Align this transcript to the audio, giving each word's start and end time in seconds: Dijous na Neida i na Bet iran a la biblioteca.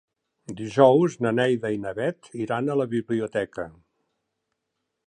Dijous 0.61 1.17
na 1.25 1.33
Neida 1.41 1.71
i 1.75 1.79
na 1.83 1.93
Bet 2.01 2.31
iran 2.47 2.73
a 2.73 2.79
la 2.83 2.89
biblioteca. 2.95 3.69